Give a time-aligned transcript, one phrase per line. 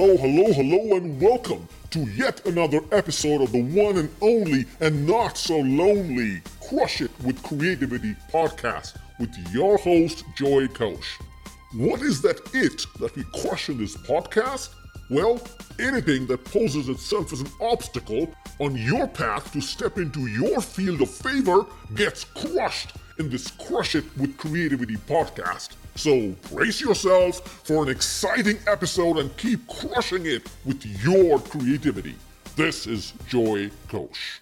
[0.00, 5.04] Hello, hello, hello, and welcome to yet another episode of the one and only and
[5.04, 11.18] not so lonely Crush It with Creativity podcast with your host, Joy Kosh.
[11.74, 14.68] What is that it that we crush in this podcast?
[15.10, 15.40] Well,
[15.80, 21.02] anything that poses itself as an obstacle on your path to step into your field
[21.02, 25.70] of favor gets crushed in this Crush It with Creativity podcast.
[25.96, 32.14] So brace yourselves for an exciting episode and keep crushing it with your creativity.
[32.56, 34.40] This is Joy Kosh.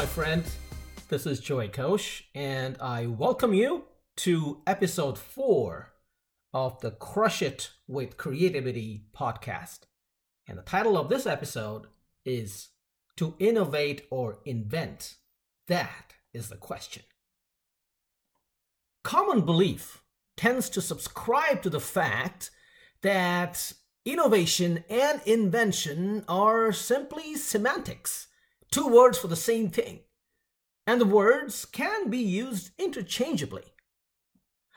[0.00, 0.44] My friend.
[1.10, 3.84] This is Joy Kosh, and I welcome you
[4.16, 5.92] to episode four
[6.54, 9.80] of the Crush It with Creativity podcast.
[10.48, 11.86] And the title of this episode
[12.24, 12.68] is
[13.18, 15.16] To Innovate or Invent?
[15.68, 17.02] That is the question.
[19.04, 20.02] Common belief
[20.34, 22.50] tends to subscribe to the fact
[23.02, 23.74] that
[24.06, 28.28] innovation and invention are simply semantics
[28.70, 30.00] two words for the same thing,
[30.86, 33.64] and the words can be used interchangeably.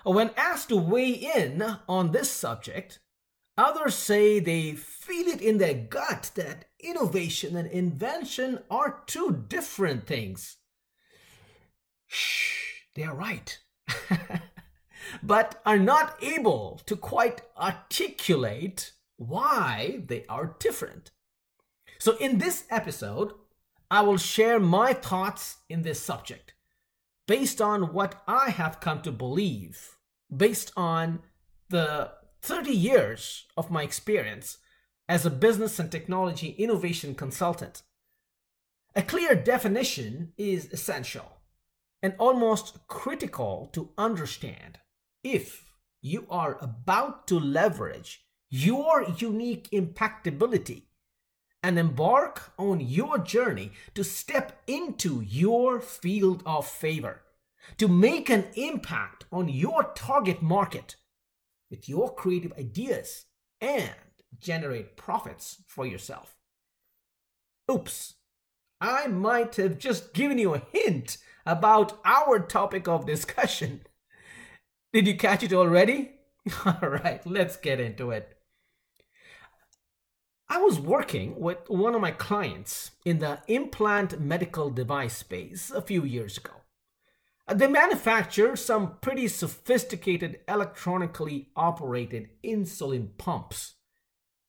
[0.03, 2.99] When asked to weigh in on this subject,
[3.57, 10.05] others say they feel it in their gut that innovation and invention are two different
[10.05, 10.57] things.
[12.07, 13.57] Shh, they are right.
[15.23, 21.11] but are not able to quite articulate why they are different.
[21.99, 23.33] So, in this episode,
[23.93, 26.55] I will share my thoughts in this subject
[27.27, 29.99] based on what I have come to believe,
[30.35, 31.19] based on
[31.69, 32.09] the
[32.41, 34.57] 30 years of my experience
[35.07, 37.83] as a business and technology innovation consultant.
[38.95, 41.31] A clear definition is essential
[42.01, 44.79] and almost critical to understand
[45.23, 45.65] if
[46.01, 50.85] you are about to leverage your unique impactability
[51.63, 57.21] and embark on your journey to step into your field of favor,
[57.77, 60.97] to make an impact on your target market
[61.71, 63.25] with your creative ideas
[63.61, 63.89] and
[64.39, 66.35] generate profits for yourself.
[67.71, 68.15] Oops,
[68.81, 73.81] I might have just given you a hint about our topic of discussion.
[74.93, 76.11] Did you catch it already?
[76.65, 78.37] All right, let's get into it.
[80.63, 85.81] I was working with one of my clients in the implant medical device space a
[85.81, 86.53] few years ago.
[87.53, 93.73] They manufacture some pretty sophisticated electronically operated insulin pumps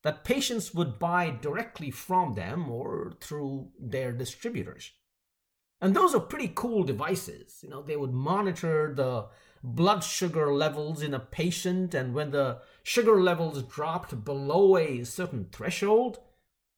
[0.05, 4.93] that patients would buy directly from them or through their distributors.
[5.81, 7.59] And those are pretty cool devices.
[7.61, 9.27] You know, they would monitor the
[9.65, 15.49] blood sugar levels in a patient, and when the sugar levels dropped below a certain
[15.51, 16.19] threshold,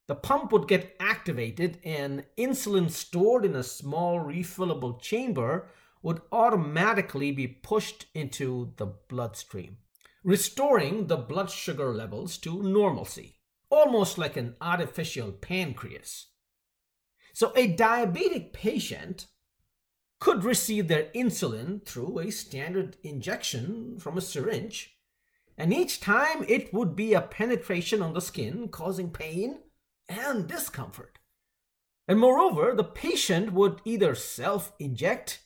[0.07, 5.67] the pump would get activated and insulin stored in a small refillable chamber
[6.01, 9.77] would automatically be pushed into the bloodstream,
[10.23, 13.35] restoring the blood sugar levels to normalcy,
[13.69, 16.27] almost like an artificial pancreas.
[17.33, 19.27] So, a diabetic patient
[20.19, 24.97] could receive their insulin through a standard injection from a syringe,
[25.57, 29.59] and each time it would be a penetration on the skin, causing pain
[30.09, 31.19] and discomfort.
[32.07, 35.43] And moreover, the patient would either self inject,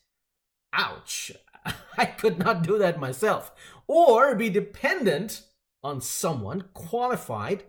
[0.74, 1.31] ouch,
[1.98, 3.51] I could not do that myself,
[3.88, 5.44] or be dependent
[5.84, 7.63] on someone qualified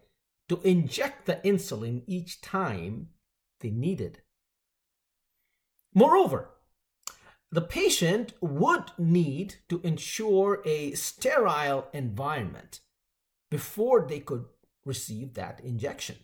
[0.48, 3.08] to inject the insulin each time
[3.60, 4.20] they needed.
[5.94, 6.50] Moreover,
[7.52, 12.80] the patient would need to ensure a sterile environment
[13.50, 14.46] before they could
[14.86, 16.16] receive that injection.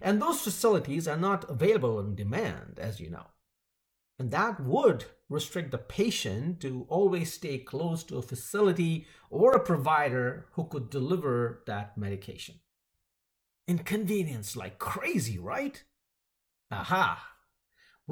[0.00, 3.26] And those facilities are not available on demand, as you know.
[4.18, 9.60] And that would restrict the patient to always stay close to a facility or a
[9.60, 12.56] provider who could deliver that medication.
[13.68, 15.82] Inconvenience like crazy, right?
[16.70, 17.31] Aha!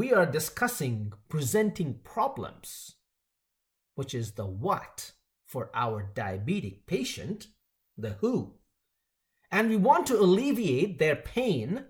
[0.00, 2.94] We are discussing presenting problems,
[3.96, 5.12] which is the what
[5.46, 7.48] for our diabetic patient,
[7.98, 8.54] the who.
[9.50, 11.84] And we want to alleviate their pain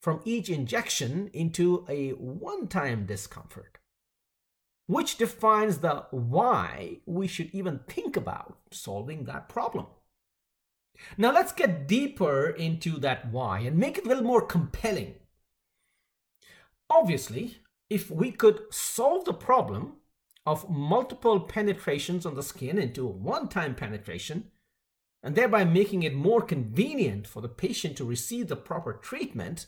[0.00, 3.76] from each injection into a one time discomfort.
[4.86, 9.86] which defines the why we should even think about solving that problem.
[11.16, 15.14] Now let's get deeper into that why and make it a little more compelling.
[16.90, 17.58] Obviously,
[17.88, 19.94] if we could solve the problem
[20.44, 24.50] of multiple penetrations on the skin into a one time penetration,
[25.22, 29.66] and thereby making it more convenient for the patient to receive the proper treatment,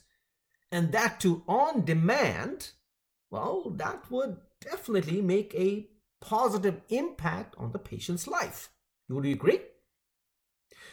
[0.70, 2.70] and that to on demand,
[3.30, 5.88] well, that would definitely make a
[6.20, 8.70] positive impact on the patient's life.
[9.08, 9.60] Would you agree?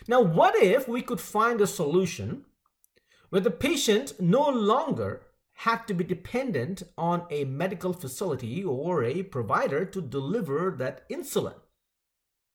[0.08, 2.46] Now, what if we could find a solution
[3.30, 5.22] where the patient no longer
[5.60, 11.60] had to be dependent on a medical facility or a provider to deliver that insulin?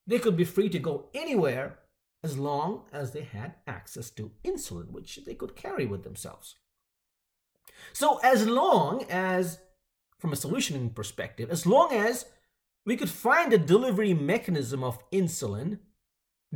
[0.07, 1.81] They could be free to go anywhere
[2.23, 6.57] as long as they had access to insulin, which they could carry with themselves.
[7.93, 9.59] So, as long as,
[10.19, 12.25] from a solutioning perspective, as long as
[12.87, 15.79] we could find a delivery mechanism of insulin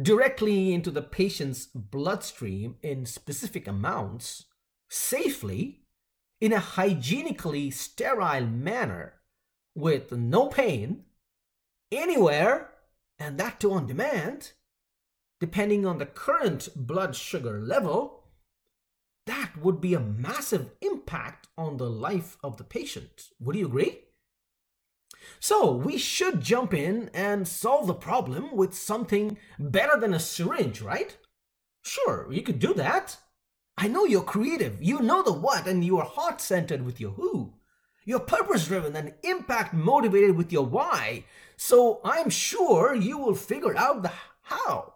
[0.00, 4.46] directly into the patient's bloodstream in specific amounts
[4.88, 5.82] safely
[6.40, 9.14] in a hygienically sterile manner
[9.74, 11.04] with no pain
[11.90, 12.70] anywhere
[13.18, 14.52] and that too on demand
[15.40, 18.24] depending on the current blood sugar level,
[19.26, 23.28] that would be a massive impact on the life of the patient.
[23.40, 24.00] Would you agree?
[25.40, 30.80] So, we should jump in and solve the problem with something better than a syringe,
[30.80, 31.16] right?
[31.84, 33.18] Sure, you could do that.
[33.80, 34.82] I know you're creative.
[34.82, 37.54] You know the what, and you are heart centered with your who.
[38.04, 41.24] You're purpose driven and impact motivated with your why.
[41.56, 44.10] So, I'm sure you will figure out the
[44.42, 44.94] how.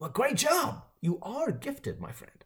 [0.00, 0.82] Well, great job.
[1.00, 2.44] You are gifted, my friend.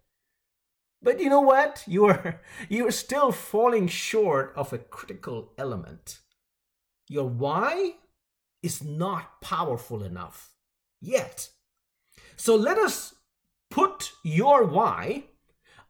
[1.00, 1.82] But you know what?
[1.86, 6.20] You are you are still falling short of a critical element.
[7.08, 7.94] Your why
[8.62, 10.50] is not powerful enough
[11.00, 11.48] yet.
[12.36, 13.14] So let us
[13.70, 15.24] put your why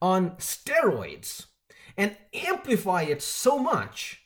[0.03, 1.47] on steroids
[1.97, 4.23] and amplify it so much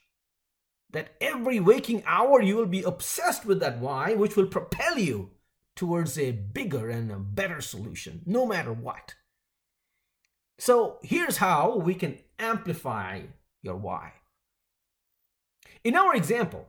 [0.89, 5.29] that every waking hour you will be obsessed with that why, which will propel you
[5.75, 9.13] towards a bigger and a better solution, no matter what.
[10.57, 13.21] So here's how we can amplify
[13.61, 14.13] your why.
[15.83, 16.67] In our example,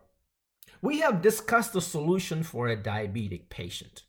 [0.82, 4.02] we have discussed the solution for a diabetic patient.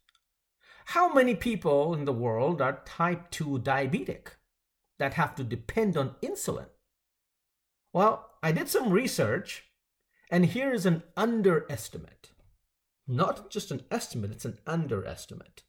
[0.88, 4.34] How many people in the world are type 2 diabetic
[5.00, 6.68] that have to depend on insulin?
[7.92, 9.64] Well, I did some research,
[10.30, 12.30] and here is an underestimate
[13.10, 15.64] not just an estimate, it's an underestimate.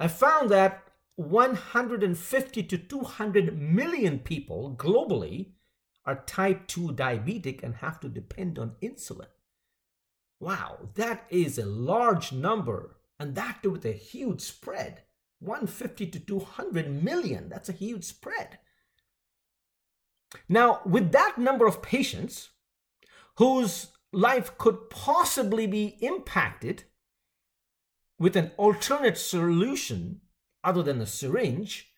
[0.00, 0.82] I found that
[1.16, 5.50] 150 to 200 million people globally
[6.06, 9.26] are type 2 diabetic and have to depend on insulin.
[10.40, 15.02] Wow, that is a large number, and that with a huge spread.
[15.40, 18.58] 150 to 200 million, that's a huge spread.
[20.48, 22.50] Now, with that number of patients
[23.36, 26.84] whose life could possibly be impacted
[28.18, 30.20] with an alternate solution
[30.62, 31.94] other than a syringe,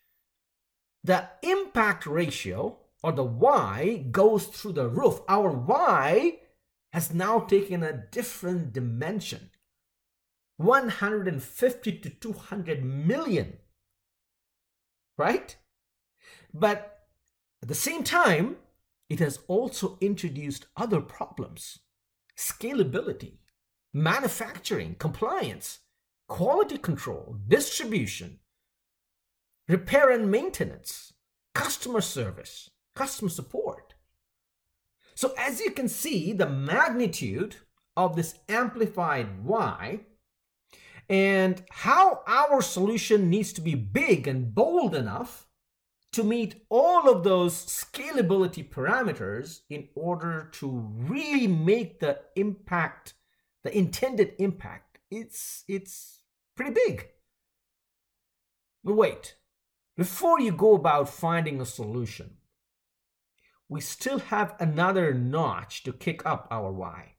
[1.03, 5.19] the impact ratio or the why goes through the roof.
[5.27, 6.39] Our why
[6.93, 9.49] has now taken a different dimension
[10.63, 13.57] 150 to 200 million.
[15.17, 15.55] Right?
[16.53, 16.99] But
[17.61, 18.57] at the same time,
[19.09, 21.79] it has also introduced other problems
[22.35, 23.37] scalability,
[23.93, 25.79] manufacturing, compliance,
[26.27, 28.39] quality control, distribution,
[29.67, 31.13] repair and maintenance,
[31.53, 33.93] customer service, customer support.
[35.15, 37.57] So, as you can see, the magnitude
[37.95, 40.01] of this amplified why
[41.09, 45.47] and how our solution needs to be big and bold enough
[46.13, 53.15] to meet all of those scalability parameters in order to really make the impact,
[53.63, 56.19] the intended impact, it's, it's
[56.55, 57.07] pretty big.
[58.83, 59.35] But wait,
[59.97, 62.37] before you go about finding a solution,
[63.67, 67.12] we still have another notch to kick up our why.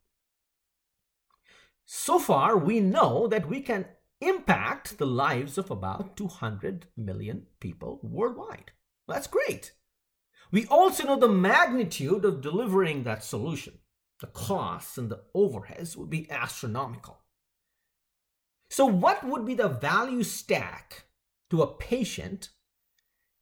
[1.84, 3.86] So far, we know that we can
[4.20, 8.72] impact the lives of about 200 million people worldwide.
[9.06, 9.72] That's great.
[10.50, 13.80] We also know the magnitude of delivering that solution.
[14.20, 17.20] The costs and the overheads would be astronomical.
[18.70, 21.04] So, what would be the value stack
[21.50, 22.50] to a patient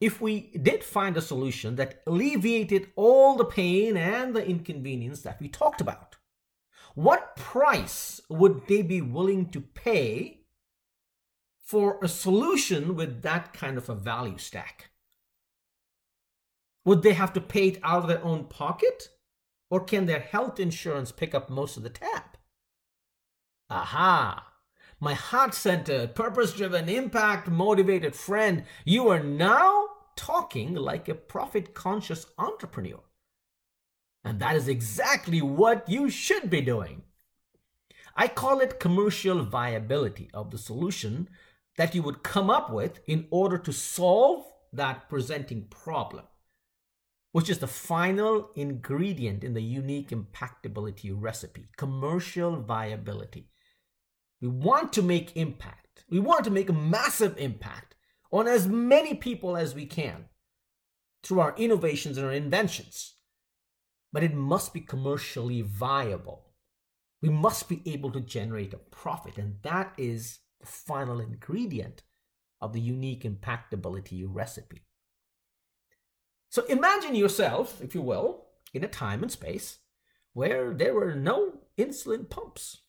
[0.01, 5.41] if we did find a solution that alleviated all the pain and the inconvenience that
[5.41, 6.12] we talked about?
[6.95, 10.41] What price would they be willing to pay
[11.63, 14.91] for a solution with that kind of a value stack?
[16.85, 19.09] Would they have to pay it out of their own pocket?
[19.71, 22.37] Or can their health insurance pick up most of the tab?
[23.71, 24.49] Aha!
[25.01, 31.73] My heart centered, purpose driven, impact motivated friend, you are now talking like a profit
[31.73, 33.01] conscious entrepreneur.
[34.25, 37.03] And that is exactly what you should be doing.
[38.15, 41.29] I call it commercial viability of the solution
[41.77, 46.25] that you would come up with in order to solve that presenting problem,
[47.33, 53.49] which is the final ingredient in the unique impactability recipe commercial viability.
[54.41, 56.05] We want to make impact.
[56.11, 57.95] We want to make a massive impact
[58.31, 60.27] on as many people as we can
[61.23, 63.15] through our innovations and our inventions.
[64.13, 66.47] But it must be commercially viable.
[67.23, 72.03] We must be able to generate a profit, and that is the final ingredient
[72.61, 74.83] of the unique impactability recipe.
[76.51, 79.79] So imagine yourself, if you will, in a time and space
[80.35, 82.83] where there were no insulin pumps.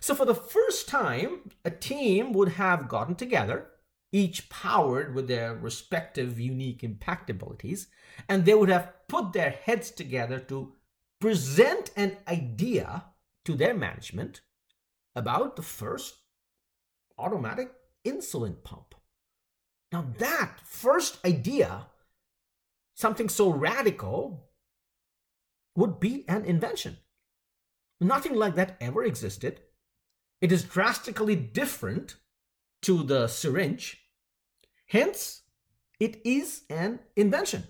[0.00, 3.66] So, for the first time, a team would have gotten together,
[4.14, 7.86] each powered with their respective unique impactabilities,
[8.28, 10.72] and they would have put their heads together to
[11.20, 13.06] present an idea
[13.44, 14.40] to their management
[15.16, 16.14] about the first
[17.18, 17.72] automatic
[18.04, 18.94] insulin pump.
[19.90, 21.88] Now, that first idea,
[22.94, 24.48] something so radical,
[25.74, 26.98] would be an invention.
[28.00, 29.60] Nothing like that ever existed.
[30.40, 32.14] It is drastically different
[32.82, 34.02] to the syringe.
[34.94, 35.42] Hence,
[35.98, 37.64] it is an invention.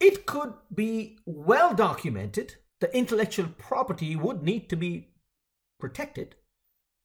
[0.00, 2.56] It could be well documented.
[2.80, 5.10] The intellectual property would need to be
[5.78, 6.34] protected.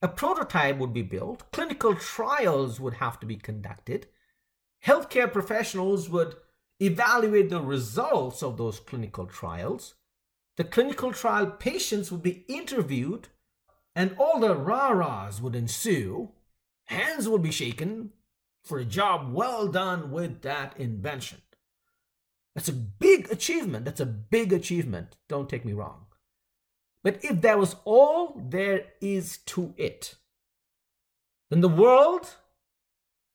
[0.02, 1.52] A prototype would be built.
[1.52, 4.08] Clinical trials would have to be conducted.
[4.84, 6.36] Healthcare professionals would
[6.80, 9.94] evaluate the results of those clinical trials.
[10.58, 13.28] The clinical trial patients would be interviewed
[13.96, 16.32] and all the rah-rahs would ensue.
[16.86, 18.14] Hands would be shaken
[18.64, 21.42] for a job well done with that invention.
[22.56, 23.86] That's a big achievement.
[23.86, 25.18] That's a big achievement.
[25.28, 26.06] Don't take me wrong.
[27.04, 30.16] But if that was all there is to it,
[31.50, 32.36] then the world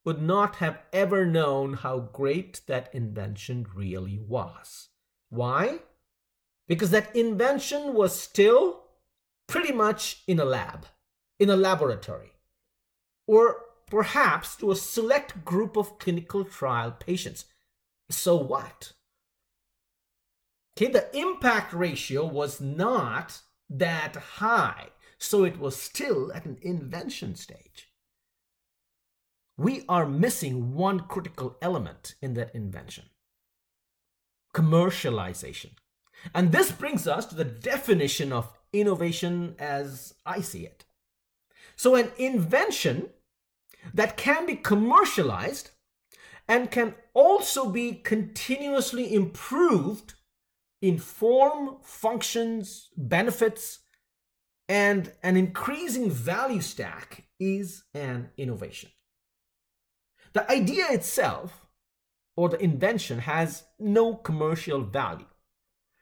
[0.04, 4.88] would not have ever known how great that invention really was.
[5.28, 5.80] Why?
[6.66, 8.84] Because that invention was still
[9.46, 10.86] pretty much in a lab,
[11.38, 12.32] in a laboratory,
[13.26, 13.56] or
[13.90, 17.46] perhaps to a select group of clinical trial patients.
[18.10, 18.92] So what?
[20.76, 27.34] Okay, the impact ratio was not that high, so it was still at an invention
[27.34, 27.92] stage.
[29.56, 33.06] We are missing one critical element in that invention
[34.54, 35.70] commercialization.
[36.34, 40.84] And this brings us to the definition of innovation as I see it.
[41.76, 43.10] So, an invention
[43.94, 45.70] that can be commercialized
[46.46, 50.14] and can also be continuously improved
[50.80, 53.80] in form, functions, benefits,
[54.68, 58.90] and an increasing value stack is an innovation.
[60.32, 61.66] The idea itself
[62.36, 65.26] or the invention has no commercial value.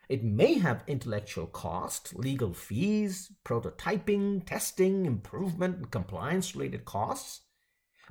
[0.09, 7.46] It may have intellectual cost, legal fees, prototyping, testing, improvement, and compliance related costs.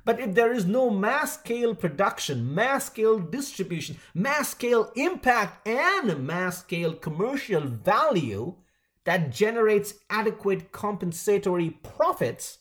[0.06, 6.24] But if there is no mass scale production, mass scale distribution, mass scale impact, and
[6.24, 8.54] mass scale commercial value
[9.02, 12.58] that generates adequate compensatory profits,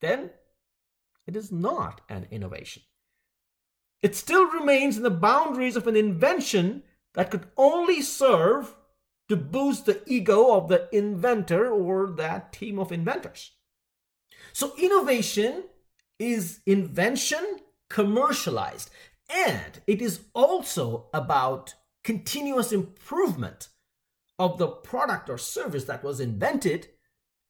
[0.00, 0.30] then
[1.24, 2.82] it is not an innovation.
[4.02, 6.82] It still remains in the boundaries of an invention
[7.14, 8.74] that could only serve
[9.28, 13.52] to boost the ego of the inventor or that team of inventors.
[14.52, 15.64] So, innovation
[16.18, 17.58] is invention
[17.88, 18.90] commercialized,
[19.28, 23.68] and it is also about continuous improvement
[24.38, 26.88] of the product or service that was invented.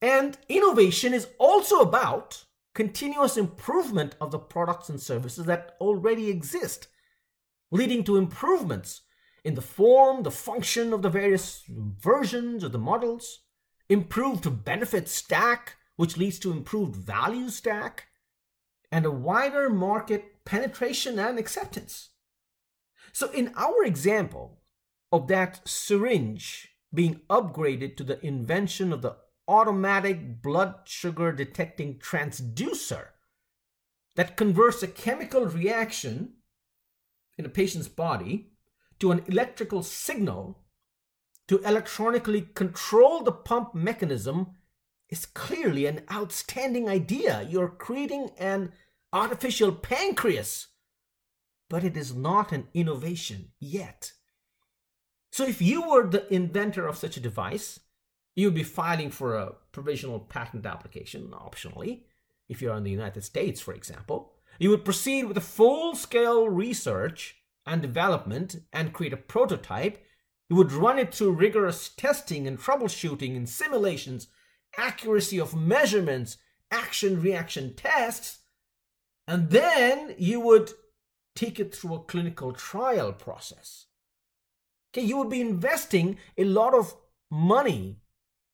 [0.00, 2.44] And innovation is also about
[2.74, 6.88] continuous improvement of the products and services that already exist,
[7.70, 9.02] leading to improvements
[9.44, 13.40] in the form, the function of the various versions of the models,
[13.88, 18.06] improved benefit stack, which leads to improved value stack,
[18.90, 22.10] and a wider market penetration and acceptance.
[23.12, 24.60] So, in our example
[25.12, 29.16] of that syringe being upgraded to the invention of the
[29.46, 33.08] automatic blood sugar detecting transducer
[34.16, 36.34] that converts a chemical reaction
[37.38, 38.50] in a patient's body
[38.98, 40.58] to an electrical signal
[41.46, 44.48] to electronically control the pump mechanism
[45.08, 47.46] is clearly an outstanding idea.
[47.48, 48.72] You're creating an
[49.12, 50.68] artificial pancreas,
[51.70, 54.12] but it is not an innovation yet.
[55.30, 57.80] So, if you were the inventor of such a device,
[58.34, 62.02] you would be filing for a provisional patent application optionally,
[62.48, 64.32] if you're in the United States, for example.
[64.58, 67.36] You would proceed with a full scale research
[67.66, 70.04] and development and create a prototype.
[70.48, 74.28] You would run it through rigorous testing and troubleshooting and simulations,
[74.76, 76.36] accuracy of measurements,
[76.70, 78.38] action reaction tests,
[79.26, 80.70] and then you would
[81.34, 83.86] take it through a clinical trial process.
[84.90, 86.96] Okay, you would be investing a lot of
[87.30, 88.00] money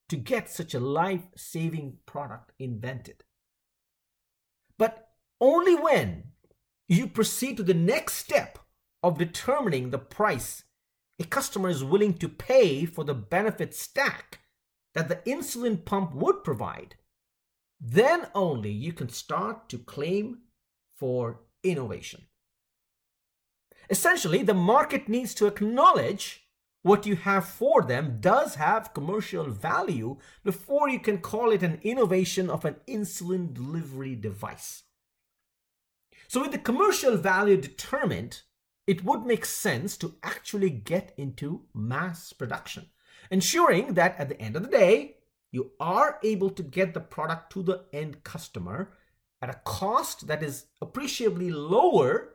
[0.09, 3.25] to get such a life saving product invented.
[4.77, 5.09] But
[5.41, 6.25] only when
[6.89, 8.59] you proceed to the next step
[9.03, 10.65] of determining the price
[11.19, 14.41] a customer is willing to pay for the benefit stack
[14.95, 16.97] that the insulin pump would provide,
[17.81, 20.39] then only you can start to claim
[20.97, 22.23] for innovation.
[23.91, 26.45] Essentially, the market needs to acknowledge
[26.83, 31.81] what you have for them does have commercial value before you can call it an
[31.83, 34.83] innovation of an insulin delivery device.
[36.29, 38.43] So, with the commercial value determined,
[38.87, 42.91] it would make sense to actually get into mass production,
[43.35, 45.17] ensuring that at the end of the day,
[45.51, 48.93] you are able to get the product to the end customer
[49.43, 52.35] at a cost that is appreciably lower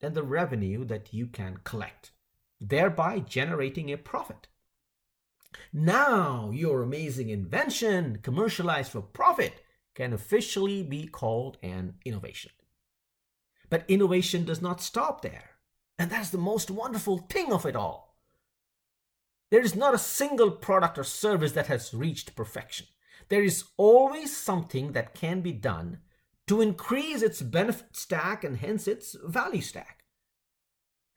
[0.00, 2.12] than the revenue that you can collect
[2.60, 4.48] thereby generating a profit.
[5.72, 9.62] Now, your amazing invention, commercialized for profit,
[9.94, 12.52] can officially be called an innovation.
[13.70, 15.50] But innovation does not stop there.
[15.98, 18.15] And that's the most wonderful thing of it all.
[19.50, 22.86] There is not a single product or service that has reached perfection.
[23.28, 25.98] There is always something that can be done
[26.46, 30.04] to increase its benefit stack and hence its value stack.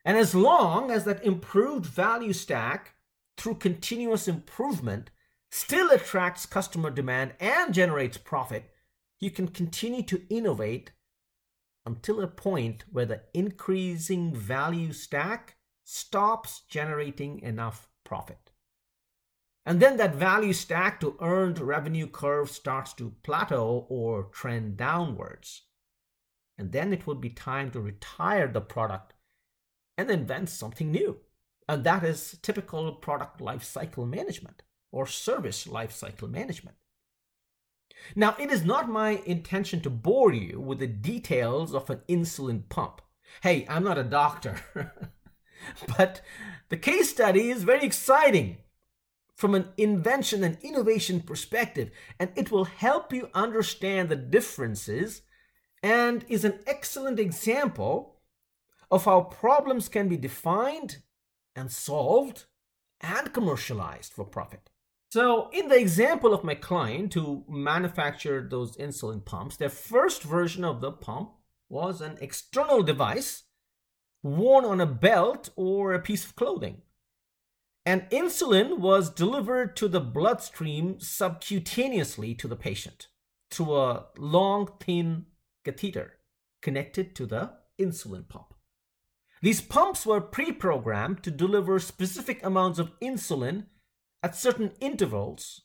[0.04, 2.94] And as long as that improved value stack
[3.36, 5.10] through continuous improvement
[5.50, 8.70] still attracts customer demand and generates profit,
[9.18, 10.92] you can continue to innovate
[11.84, 18.50] until a point where the increasing value stack stops generating enough profit.
[19.66, 25.62] And then that value stack to earned revenue curve starts to plateau or trend downwards.
[26.58, 29.14] And then it would be time to retire the product
[29.96, 31.18] and invent something new.
[31.68, 36.76] And that is typical product lifecycle management or service lifecycle management.
[38.16, 42.68] Now, it is not my intention to bore you with the details of an insulin
[42.68, 43.02] pump.
[43.42, 44.60] Hey, I'm not a doctor.
[45.96, 46.22] but
[46.70, 48.58] the case study is very exciting
[49.36, 55.22] from an invention and innovation perspective, and it will help you understand the differences
[55.82, 58.20] and is an excellent example
[58.90, 60.98] of how problems can be defined
[61.56, 62.44] and solved
[63.00, 64.70] and commercialized for profit.
[65.10, 70.64] So, in the example of my client who manufactured those insulin pumps, their first version
[70.64, 71.32] of the pump
[71.68, 73.44] was an external device
[74.22, 76.82] worn on a belt or a piece of clothing.
[77.86, 83.08] And insulin was delivered to the bloodstream subcutaneously to the patient
[83.50, 85.26] through a long, thin
[85.64, 86.18] catheter
[86.62, 88.54] connected to the insulin pump.
[89.42, 93.66] These pumps were pre programmed to deliver specific amounts of insulin
[94.22, 95.62] at certain intervals,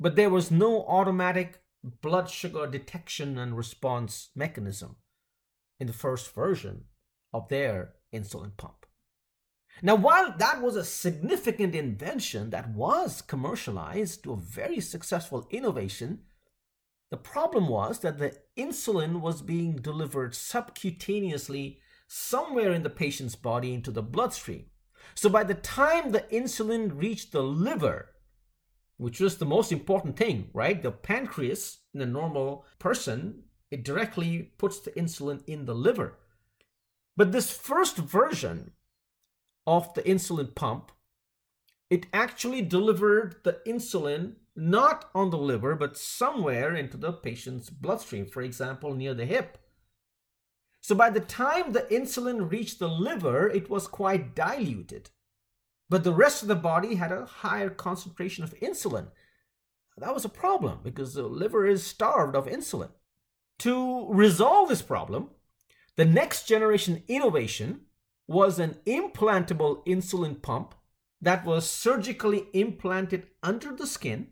[0.00, 4.96] but there was no automatic blood sugar detection and response mechanism
[5.78, 6.84] in the first version
[7.32, 8.86] of their insulin pump.
[9.80, 16.20] Now, while that was a significant invention that was commercialized to a very successful innovation,
[17.10, 23.74] the problem was that the insulin was being delivered subcutaneously somewhere in the patient's body
[23.74, 24.66] into the bloodstream.
[25.14, 28.10] So by the time the insulin reached the liver,
[28.98, 30.80] which was the most important thing, right?
[30.80, 36.18] The pancreas in a normal person, it directly puts the insulin in the liver.
[37.16, 38.72] But this first version
[39.66, 40.92] of the insulin pump,
[41.90, 48.26] it actually delivered the insulin not on the liver, but somewhere into the patient's bloodstream,
[48.26, 49.58] for example, near the hip.
[50.80, 55.10] So by the time the insulin reached the liver, it was quite diluted.
[55.92, 59.08] but the rest of the body had a higher concentration of insulin.
[59.98, 62.88] That was a problem because the liver is starved of insulin.
[63.58, 65.28] To resolve this problem,
[65.96, 67.82] the next generation innovation
[68.26, 70.74] was an implantable insulin pump
[71.20, 74.28] that was surgically implanted under the skin,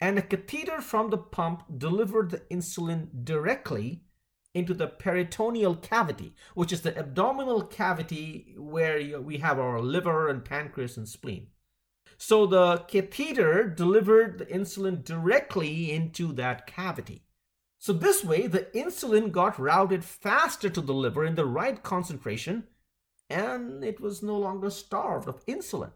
[0.00, 4.02] and a catheter from the pump delivered the insulin directly
[4.54, 10.44] into the peritoneal cavity, which is the abdominal cavity where we have our liver and
[10.44, 11.48] pancreas and spleen.
[12.16, 17.22] So the catheter delivered the insulin directly into that cavity.
[17.78, 22.64] So this way, the insulin got routed faster to the liver in the right concentration,
[23.30, 25.92] and it was no longer starved of insulin.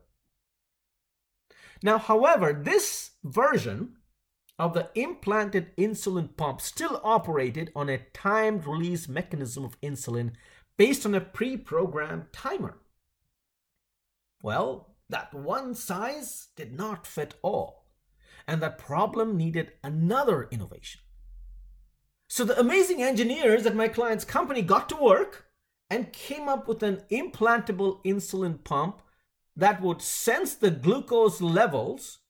[1.82, 3.96] Now, however, this version
[4.58, 10.32] of the implanted insulin pump still operated on a timed release mechanism of insulin
[10.76, 12.78] based on a pre programmed timer.
[14.40, 17.88] Well, that one size did not fit all,
[18.46, 21.00] and that problem needed another innovation.
[22.34, 25.44] So the amazing engineers at my client's company got to work
[25.90, 29.02] and came up with an implantable insulin pump
[29.54, 32.20] that would sense the glucose levels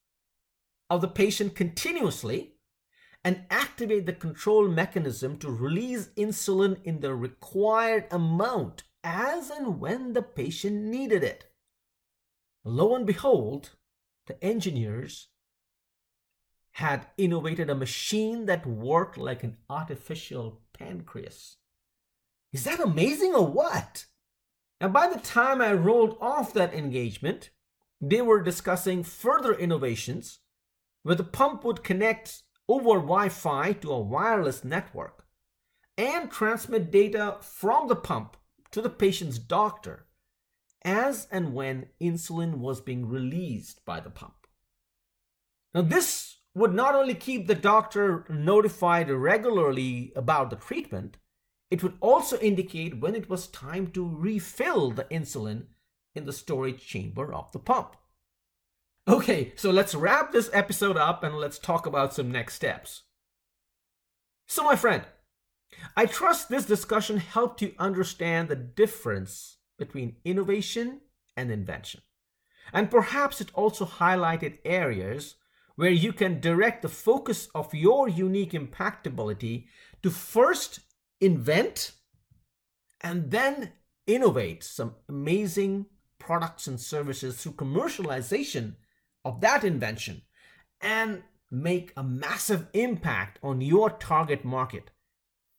[0.89, 2.55] of the patient continuously
[3.23, 10.11] and activate the control mechanism to release insulin in the required amount as and when
[10.11, 11.45] the patient needed it.
[12.65, 13.69] Lo and behold,
[14.27, 15.29] the engineers
[16.73, 21.57] had innovated a machine that worked like an artificial pancreas.
[22.51, 24.05] Is that amazing or what?
[24.79, 27.51] And by the time I rolled off that engagement,
[28.01, 30.39] they were discussing further innovations
[31.03, 35.25] where the pump would connect over Wi Fi to a wireless network
[35.97, 38.35] and transmit data from the pump
[38.71, 40.07] to the patient's doctor
[40.83, 44.47] as and when insulin was being released by the pump.
[45.73, 51.17] Now, this would not only keep the doctor notified regularly about the treatment,
[51.71, 55.65] it would also indicate when it was time to refill the insulin
[56.13, 57.95] in the storage chamber of the pump.
[59.07, 63.03] Okay, so let's wrap this episode up and let's talk about some next steps.
[64.47, 65.03] So, my friend,
[65.97, 71.01] I trust this discussion helped you understand the difference between innovation
[71.35, 72.01] and invention.
[72.71, 75.35] And perhaps it also highlighted areas
[75.75, 79.65] where you can direct the focus of your unique impactability
[80.01, 80.79] to first
[81.19, 81.91] invent
[83.01, 83.71] and then
[84.05, 85.85] innovate some amazing
[86.19, 88.75] products and services through commercialization
[89.25, 90.21] of that invention
[90.81, 94.91] and make a massive impact on your target market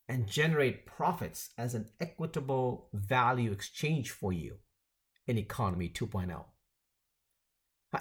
[0.09, 4.57] and generate profits as an equitable value exchange for you
[5.27, 6.27] in Economy 2.0.
[6.27, 6.45] Now,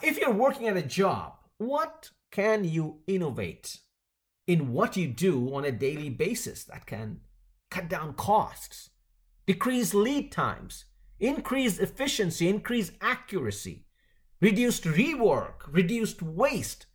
[0.02, 3.80] if you're working at a job what can you innovate
[4.48, 7.22] in what you do on a daily basis that can
[7.70, 8.90] cut down costs,
[9.46, 10.86] decrease lead times,
[11.20, 13.86] increase efficiency, increase accuracy,
[14.42, 16.86] reduced rework, reduced waste,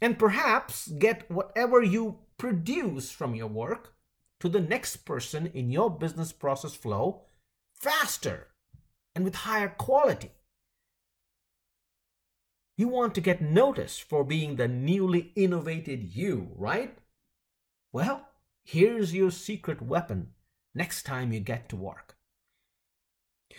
[0.00, 3.94] and perhaps get whatever you produce from your work
[4.40, 7.22] to the next person in your business process flow
[7.74, 8.48] faster
[9.14, 10.30] and with higher quality.
[12.78, 16.96] You want to get noticed for being the newly innovated you, right?
[17.92, 18.28] Well,
[18.62, 20.28] here's your secret weapon
[20.76, 22.16] next time you get to work.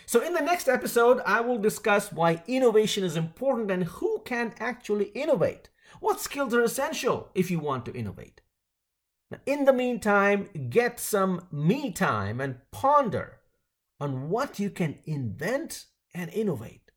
[0.06, 4.54] So, in the next episode, I will discuss why innovation is important and who can
[4.58, 5.68] actually innovate.
[6.00, 8.40] What skills are essential if you want to innovate?
[9.30, 13.40] Now, in the meantime, get some me time and ponder
[14.00, 16.88] on what you can invent and innovate.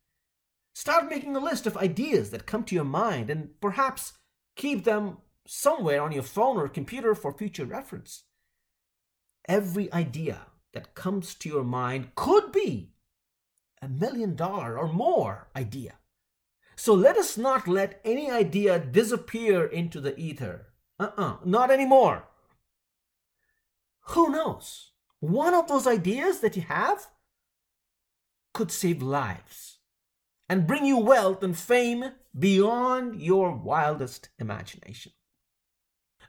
[0.73, 4.13] Start making a list of ideas that come to your mind and perhaps
[4.55, 8.23] keep them somewhere on your phone or computer for future reference.
[9.47, 12.93] Every idea that comes to your mind could be
[13.81, 15.99] a million dollar or more idea.
[16.75, 20.69] So let us not let any idea disappear into the ether.
[20.99, 22.27] Uh uh-uh, uh, not anymore.
[24.07, 24.91] Who knows?
[25.19, 27.07] One of those ideas that you have
[28.53, 29.72] could save lives
[30.49, 35.11] and bring you wealth and fame beyond your wildest imagination.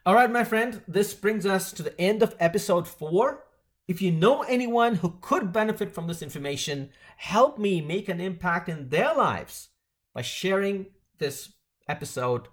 [0.06, 3.44] All right, my friend, this brings us to the end of episode four.
[3.88, 8.68] If you know anyone who could benefit from this information, help me make an impact
[8.68, 9.70] in their lives
[10.14, 10.86] by sharing
[11.18, 11.52] this
[11.88, 12.48] episode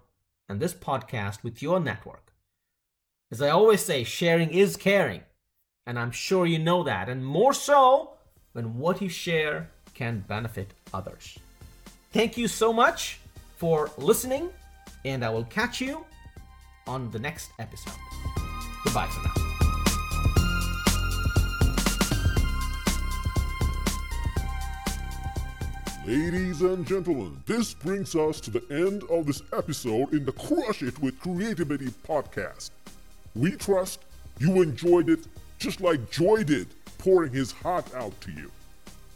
[0.48, 2.32] and this podcast with your network.
[3.30, 5.22] As I always say, sharing is caring.
[5.86, 7.08] And I'm sure you know that.
[7.08, 8.14] And more so
[8.52, 11.38] when what you share can benefit others.
[12.12, 13.20] Thank you so much
[13.56, 14.50] for listening,
[15.06, 16.04] and I will catch you
[16.86, 17.94] on the next episode.
[18.84, 19.32] Goodbye for now.
[26.06, 30.82] Ladies and gentlemen, this brings us to the end of this episode in the Crush
[30.82, 32.72] It with Creativity podcast.
[33.34, 34.00] We trust
[34.38, 35.20] you enjoyed it
[35.58, 36.66] just like Joy did,
[36.98, 38.50] pouring his heart out to you.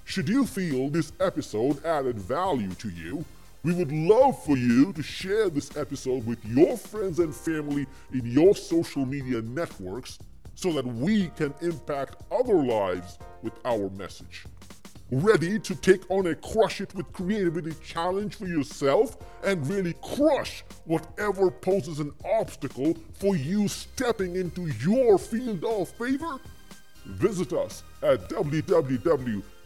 [0.09, 3.25] Should you feel this episode added value to you,
[3.64, 8.25] we would love for you to share this episode with your friends and family in
[8.25, 10.21] your social media networks
[10.55, 14.45] so that we can impact other lives with our message.
[15.11, 20.62] Ready to take on a Crush It with Creativity challenge for yourself and really crush
[20.85, 26.38] whatever poses an obstacle for you stepping into your field of favor?
[27.07, 28.29] Visit us at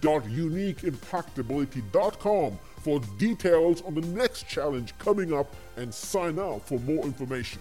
[0.00, 7.60] www.uniqueimpactability.com for details on the next challenge coming up and sign up for more information.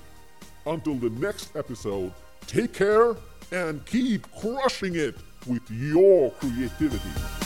[0.66, 2.12] Until the next episode,
[2.48, 3.16] take care
[3.52, 5.16] and keep crushing it
[5.48, 7.39] with your creativity.